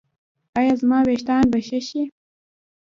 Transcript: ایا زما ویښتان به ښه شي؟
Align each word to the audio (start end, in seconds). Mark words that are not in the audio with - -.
ایا 0.59 0.73
زما 0.81 0.99
ویښتان 1.05 1.43
به 1.51 1.59
ښه 1.67 1.79
شي؟ 1.87 2.03